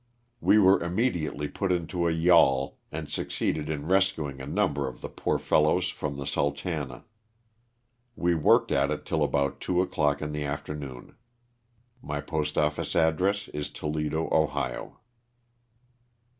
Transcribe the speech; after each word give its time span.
We 0.39 0.57
were 0.57 0.79
immedi 0.79 1.29
ately 1.29 1.53
put 1.53 1.71
into 1.71 2.07
a 2.07 2.11
yawl 2.11 2.79
and 2.91 3.07
succeeded 3.07 3.69
in 3.69 3.85
rescuing 3.85 4.41
a 4.41 4.47
num 4.47 4.73
ber 4.73 4.87
of 4.87 5.01
the 5.01 5.09
poor 5.09 5.37
fellows 5.37 5.89
from 5.89 6.17
the 6.17 6.25
"Sultana." 6.25 7.05
We 8.15 8.33
worked 8.33 8.71
at 8.71 8.89
it 8.89 9.05
till 9.05 9.23
about 9.23 9.61
two 9.61 9.79
o'clock 9.79 10.19
in 10.23 10.31
the 10.31 10.43
afternoon. 10.43 11.17
My 12.01 12.19
postoffice 12.19 12.95
address 12.95 13.47
is 13.49 13.69
Toledo, 13.69 14.27
Ohio. 14.31 14.99